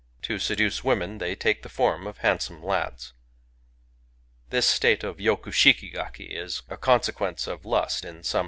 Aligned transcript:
To 0.23 0.39
seduce 0.39 0.83
women 0.83 1.19
they 1.19 1.35
take 1.35 1.61
the 1.61 1.69
form 1.69 2.07
of 2.07 2.17
handsome 2.17 2.63
lads. 2.63 3.13
This 4.49 4.65
state 4.65 5.03
of 5.03 5.17
{Toku 5.17 5.53
sbiki'gaki 5.53 6.27
is 6.35 6.63
a 6.69 6.75
consequence 6.77 7.45
of 7.45 7.65
lust 7.67 8.03
in 8.03 8.23
some 8.23 8.39